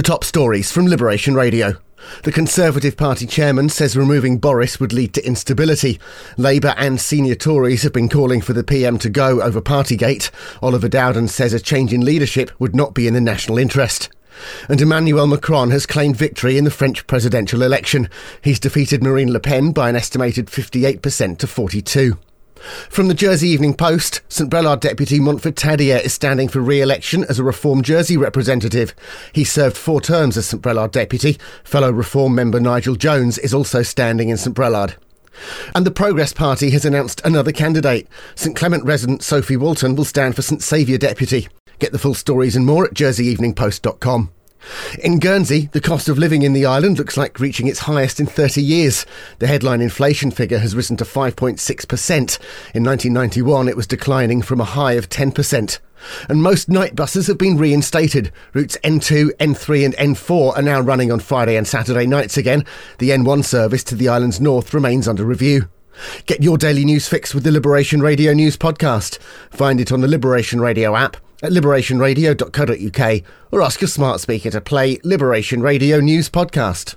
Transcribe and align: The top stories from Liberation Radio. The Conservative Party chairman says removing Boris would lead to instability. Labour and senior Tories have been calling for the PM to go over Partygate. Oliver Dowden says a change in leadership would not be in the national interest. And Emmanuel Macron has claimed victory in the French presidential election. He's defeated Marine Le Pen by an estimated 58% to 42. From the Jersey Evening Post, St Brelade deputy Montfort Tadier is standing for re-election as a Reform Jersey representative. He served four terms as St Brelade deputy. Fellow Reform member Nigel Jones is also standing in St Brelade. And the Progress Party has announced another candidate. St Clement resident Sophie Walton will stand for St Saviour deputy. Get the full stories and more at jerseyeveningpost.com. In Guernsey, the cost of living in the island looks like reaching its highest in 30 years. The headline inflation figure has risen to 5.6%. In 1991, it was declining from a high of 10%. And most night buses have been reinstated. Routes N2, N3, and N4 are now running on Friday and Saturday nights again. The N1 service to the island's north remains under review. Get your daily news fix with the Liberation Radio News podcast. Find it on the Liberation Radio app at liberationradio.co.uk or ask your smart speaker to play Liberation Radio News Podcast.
The 0.00 0.04
top 0.04 0.24
stories 0.24 0.72
from 0.72 0.86
Liberation 0.86 1.34
Radio. 1.34 1.74
The 2.22 2.32
Conservative 2.32 2.96
Party 2.96 3.26
chairman 3.26 3.68
says 3.68 3.98
removing 3.98 4.38
Boris 4.38 4.80
would 4.80 4.94
lead 4.94 5.12
to 5.12 5.26
instability. 5.26 6.00
Labour 6.38 6.72
and 6.78 6.98
senior 6.98 7.34
Tories 7.34 7.82
have 7.82 7.92
been 7.92 8.08
calling 8.08 8.40
for 8.40 8.54
the 8.54 8.64
PM 8.64 8.98
to 9.00 9.10
go 9.10 9.42
over 9.42 9.60
Partygate. 9.60 10.30
Oliver 10.62 10.88
Dowden 10.88 11.28
says 11.28 11.52
a 11.52 11.60
change 11.60 11.92
in 11.92 12.02
leadership 12.02 12.50
would 12.58 12.74
not 12.74 12.94
be 12.94 13.06
in 13.06 13.12
the 13.12 13.20
national 13.20 13.58
interest. 13.58 14.08
And 14.70 14.80
Emmanuel 14.80 15.26
Macron 15.26 15.70
has 15.70 15.84
claimed 15.84 16.16
victory 16.16 16.56
in 16.56 16.64
the 16.64 16.70
French 16.70 17.06
presidential 17.06 17.60
election. 17.60 18.08
He's 18.40 18.58
defeated 18.58 19.02
Marine 19.02 19.30
Le 19.30 19.38
Pen 19.38 19.70
by 19.70 19.90
an 19.90 19.96
estimated 19.96 20.46
58% 20.46 21.36
to 21.36 21.46
42. 21.46 22.16
From 22.88 23.08
the 23.08 23.14
Jersey 23.14 23.48
Evening 23.48 23.74
Post, 23.74 24.20
St 24.28 24.50
Brelade 24.50 24.80
deputy 24.80 25.18
Montfort 25.18 25.56
Tadier 25.56 25.96
is 26.04 26.12
standing 26.12 26.48
for 26.48 26.60
re-election 26.60 27.24
as 27.28 27.38
a 27.38 27.44
Reform 27.44 27.82
Jersey 27.82 28.16
representative. 28.16 28.94
He 29.32 29.44
served 29.44 29.76
four 29.76 30.00
terms 30.00 30.36
as 30.36 30.46
St 30.46 30.62
Brelade 30.62 30.92
deputy. 30.92 31.38
Fellow 31.64 31.90
Reform 31.90 32.34
member 32.34 32.60
Nigel 32.60 32.96
Jones 32.96 33.38
is 33.38 33.54
also 33.54 33.82
standing 33.82 34.28
in 34.28 34.36
St 34.36 34.54
Brelade. 34.54 34.96
And 35.74 35.86
the 35.86 35.90
Progress 35.90 36.32
Party 36.32 36.70
has 36.70 36.84
announced 36.84 37.22
another 37.24 37.52
candidate. 37.52 38.06
St 38.34 38.54
Clement 38.54 38.84
resident 38.84 39.22
Sophie 39.22 39.56
Walton 39.56 39.96
will 39.96 40.04
stand 40.04 40.36
for 40.36 40.42
St 40.42 40.62
Saviour 40.62 40.98
deputy. 40.98 41.48
Get 41.78 41.92
the 41.92 41.98
full 41.98 42.14
stories 42.14 42.56
and 42.56 42.66
more 42.66 42.84
at 42.84 42.94
jerseyeveningpost.com. 42.94 44.30
In 45.02 45.18
Guernsey, 45.18 45.68
the 45.72 45.80
cost 45.80 46.08
of 46.08 46.18
living 46.18 46.42
in 46.42 46.52
the 46.52 46.66
island 46.66 46.98
looks 46.98 47.16
like 47.16 47.40
reaching 47.40 47.66
its 47.66 47.80
highest 47.80 48.20
in 48.20 48.26
30 48.26 48.62
years. 48.62 49.06
The 49.38 49.46
headline 49.46 49.80
inflation 49.80 50.30
figure 50.30 50.58
has 50.58 50.76
risen 50.76 50.96
to 50.98 51.04
5.6%. 51.04 52.38
In 52.74 52.84
1991, 52.84 53.68
it 53.68 53.76
was 53.76 53.86
declining 53.86 54.42
from 54.42 54.60
a 54.60 54.64
high 54.64 54.92
of 54.92 55.08
10%. 55.08 55.78
And 56.28 56.42
most 56.42 56.68
night 56.68 56.96
buses 56.96 57.26
have 57.26 57.38
been 57.38 57.58
reinstated. 57.58 58.32
Routes 58.54 58.76
N2, 58.82 59.30
N3, 59.36 59.84
and 59.84 59.96
N4 59.96 60.56
are 60.56 60.62
now 60.62 60.80
running 60.80 61.12
on 61.12 61.20
Friday 61.20 61.56
and 61.56 61.66
Saturday 61.66 62.06
nights 62.06 62.36
again. 62.36 62.64
The 62.98 63.10
N1 63.10 63.44
service 63.44 63.84
to 63.84 63.94
the 63.94 64.08
island's 64.08 64.40
north 64.40 64.72
remains 64.72 65.08
under 65.08 65.24
review. 65.24 65.68
Get 66.26 66.42
your 66.42 66.56
daily 66.56 66.84
news 66.84 67.08
fix 67.08 67.34
with 67.34 67.44
the 67.44 67.52
Liberation 67.52 68.00
Radio 68.00 68.32
News 68.32 68.56
podcast. 68.56 69.18
Find 69.50 69.80
it 69.80 69.92
on 69.92 70.00
the 70.00 70.08
Liberation 70.08 70.60
Radio 70.60 70.96
app 70.96 71.18
at 71.42 71.52
liberationradio.co.uk 71.52 73.22
or 73.50 73.62
ask 73.62 73.80
your 73.80 73.88
smart 73.88 74.20
speaker 74.20 74.50
to 74.50 74.60
play 74.60 74.98
Liberation 75.04 75.62
Radio 75.62 76.00
News 76.00 76.28
Podcast. 76.28 76.96